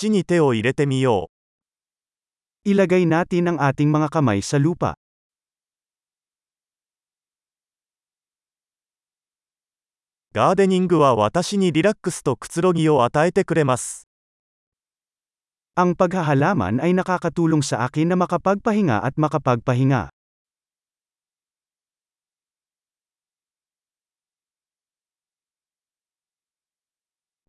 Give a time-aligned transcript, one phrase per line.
[0.00, 1.29] 土に手を入れてみよ
[2.65, 2.69] う。
[2.69, 4.95] Ilagay natin ang ating mga kamay sa lupa.
[10.33, 14.07] ガーデニングは私にリラックスとくつろぎを与えてくれます。
[15.75, 20.07] Ang paghahalaman ay nakakatulong sa akin na makapagpahinga at makapagpahinga.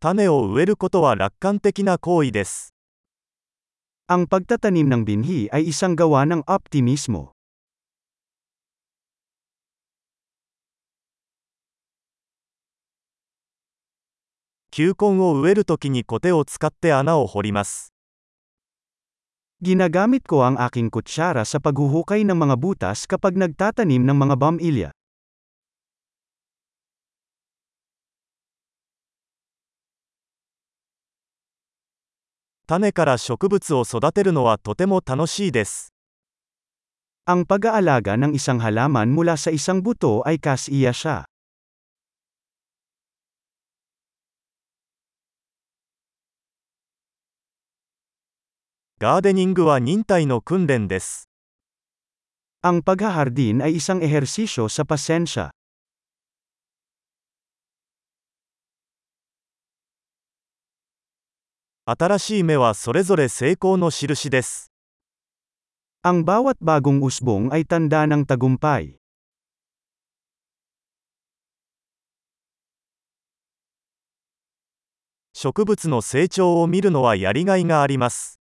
[0.02, 2.71] 種を植えることは楽観的な行為です。
[4.05, 7.34] Ang pagtatanim ng binhi ay isang gawa ng optimismo.
[14.70, 17.92] 球根を植えるときにコテを使って穴を掘ります。
[19.66, 24.89] Ginagamit ko ang aking kutsara sa paghuhukay ng mga butas kapag nagtatanim ng mga bamilya.
[32.72, 35.94] 種から植物を育てるのはとても楽しいです。
[37.23, 41.27] Ang pag-aalaga ng isang halaman mula sa isang buto ay kasiya siya.
[49.00, 51.30] ガーデニングは忍耐の訓練です。
[52.66, 55.53] Ang paghahardin ay isang ehersisyo sa pasensya.
[61.84, 64.70] 新しい芽はそれぞれ成功の印です。
[66.06, 69.02] Ang bawat bagong usbong ay tanda ng tagumpay.
[75.34, 78.38] 植物の成長を見るのはやりがいがあります。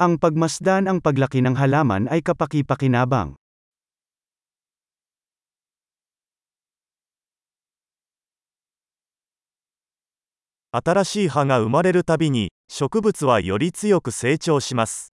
[0.00, 3.36] Ang pagmasdan ang paglaki ng halaman ay kapaki-pakinabang.
[10.73, 15.13] 新しい葉が生まれるたびに、植物はより強く成長します。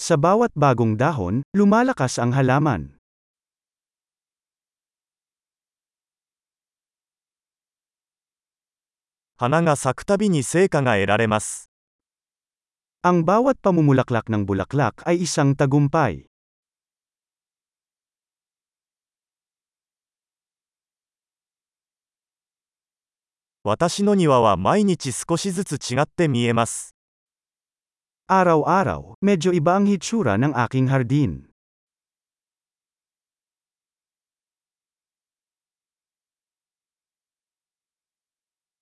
[0.00, 2.96] Sa bawat bagong dahon, lumalakas ang halaman.
[9.36, 11.68] 花が咲くたびに成果が得られます。
[13.04, 16.24] Ang bawat pamumulaklak ng bulaklak ay isang tagumpay.
[23.66, 26.96] 私の庭は毎日少しずつ違って見えます。
[28.26, 31.46] Araw-araw, medyo iba ang hitsura ng aking hardin.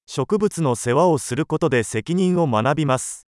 [0.09, 3.29] 植物の世話をすることで責任を学びます。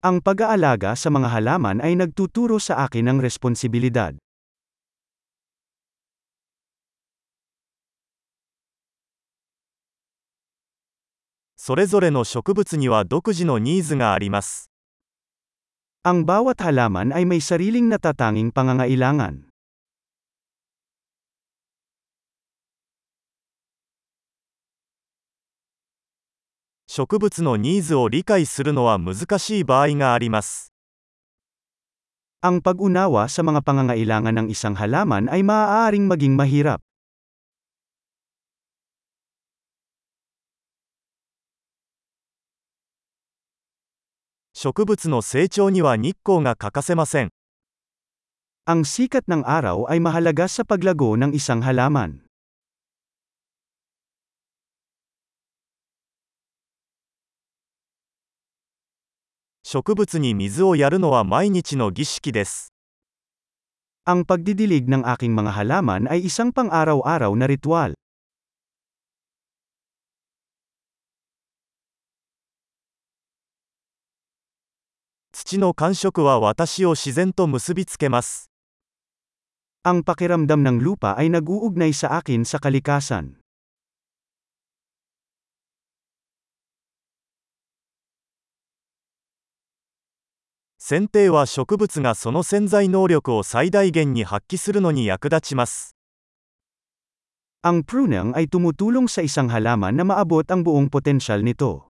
[0.00, 4.14] Ang pag-aalaga sa mga halaman ay nagtuturo sa akin ng responsibilidad.
[11.66, 14.70] それぞれの植物には独自のニーズがあります。
[16.02, 19.46] Ang bawat halaman ay may sariling natatanging pangangailangan.
[26.92, 30.74] 植物のニーズを理解するのは難しい場合があります。
[32.44, 36.84] Ang pag-unawa sa mga pangangailangan ng isang halaman ay maaaring maging mahirap.
[44.56, 47.30] 植物の成長には日光が欠かせません。
[48.62, 52.22] Ang sikat ng araw ay mahalaga sa paglago ng isang halaman.
[59.72, 62.74] 植物に水をやるのは毎日の儀式です。
[64.04, 67.95] Ang pagdidilig ng aking mga halaman ay isang pang-araw-araw na ritual.
[75.37, 78.49] 土の感触は私を自然と結びつけます。
[79.85, 83.37] Ang pakiramdam ng lupa ay nag-uugnay sa akin sa kalikasan.
[90.81, 95.93] 剪定は植物がその潜在能力を最大限に発揮するのに役立ちます。
[97.61, 101.86] Ang pruning ay tumutulong sa isang halaman na maabot ang buong potensyal nito.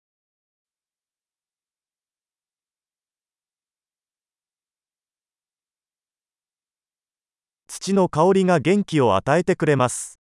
[7.72, 10.18] 土の香りが元気を与えてくれます。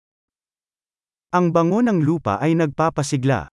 [1.32, 3.52] Ang bango ng lupa ay nagpapasigla.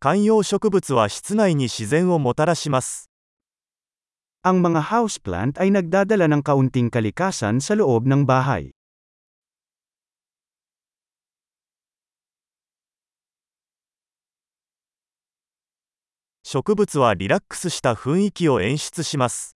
[0.00, 3.10] 観葉植物は室内に自然をもたらします。
[4.40, 8.72] Ang mga houseplant ay nagdadala ng kaunting kalikasan sa loob ng bahay.
[16.54, 19.54] 植物はリラックスした雰囲気を演出します。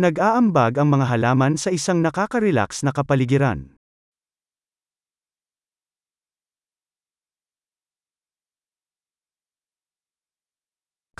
[0.00, 3.76] Nag-aambag ang mga halaman sa isang nakaka-relax na kapaligiran.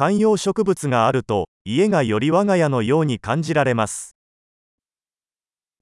[0.00, 4.16] 観葉植物があると、家がより我が家のように感じられます。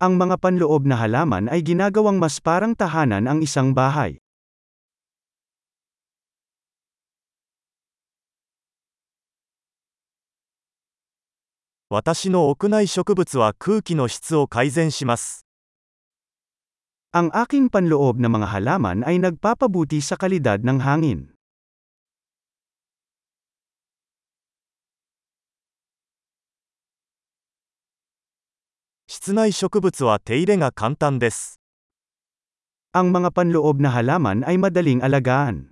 [0.02, 4.18] Ang mga panloob na halaman ay ginagawang mas parang tahanan ang isang bahay.
[11.92, 15.46] 私の屋内植物は空気の質を改善します。
[17.16, 21.32] Ang aking panloob na mga halaman ay nagpapabuti sa kalidad ng hangin.
[29.08, 31.58] 室内植物は手入れが簡単です。
[32.92, 35.71] Ang mga panloob na halaman ay madaling alagaan.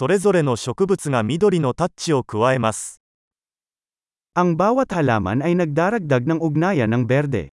[0.00, 3.00] それぞれの植物が緑のタッチを加えます。
[4.36, 7.56] Ang bawat halaman ay nagdaragdag ng ugnayan ng berde.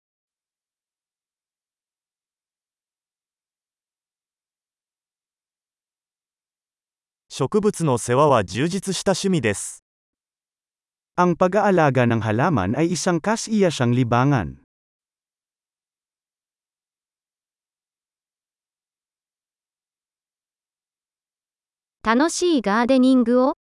[7.29, 9.83] 植物の世話は充実した趣味です。
[11.15, 14.62] Ang pag-aalaga ng halaman ay isang kas-iyasang libangan.
[22.04, 23.56] 楽しいガーデニングを？